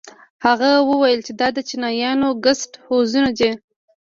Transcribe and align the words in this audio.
هغه 0.45 0.69
وويل 0.89 1.19
چې 1.27 1.33
دا 1.39 1.47
د 1.53 1.57
چينايانو 1.69 2.27
ګسټ 2.45 2.71
هوزونه 2.85 3.29
دي. 3.39 3.51